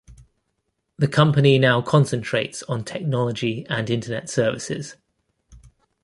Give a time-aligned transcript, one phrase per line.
[0.97, 4.95] The company now concentrates on technology and internet services.